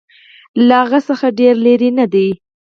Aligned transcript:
له 0.67 0.75
هغه 0.83 0.99
څخه 1.09 1.27
ډېر 1.39 1.55
لیري 1.65 1.89
نه 1.99 2.05
دی. 2.13 2.29